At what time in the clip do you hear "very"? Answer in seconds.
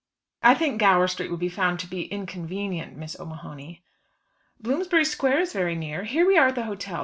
5.53-5.75